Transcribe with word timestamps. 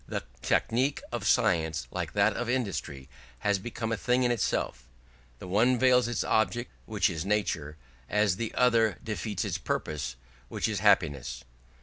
The 0.07 0.23
technique 0.41 0.99
of 1.11 1.27
science, 1.27 1.87
like 1.91 2.13
that 2.13 2.35
of 2.35 2.49
industry, 2.49 3.07
has 3.41 3.59
become 3.59 3.91
a 3.91 3.97
thing 3.97 4.23
in 4.23 4.31
itself; 4.31 4.87
the 5.37 5.47
one 5.47 5.77
veils 5.77 6.07
its 6.07 6.23
object, 6.23 6.71
which 6.87 7.07
is 7.07 7.23
nature, 7.23 7.77
as 8.09 8.37
the 8.37 8.51
other 8.55 8.97
defeats 9.03 9.45
its 9.45 9.59
purpose, 9.59 10.15
which 10.49 10.67
is 10.67 10.79
happiness. 10.79 11.43